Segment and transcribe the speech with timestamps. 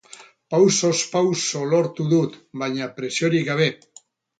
[0.53, 3.75] Pausoz pauso lortu dut, baina presiorik gabe.